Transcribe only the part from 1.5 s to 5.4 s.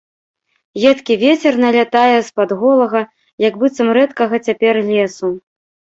налятае з-пад голага, як быццам рэдкага цяпер, лесу.